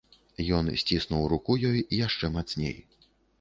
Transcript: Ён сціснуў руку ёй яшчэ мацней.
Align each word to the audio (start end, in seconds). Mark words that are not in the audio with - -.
Ён 0.59 0.69
сціснуў 0.81 1.27
руку 1.33 1.57
ёй 1.69 1.77
яшчэ 2.07 2.31
мацней. 2.39 2.75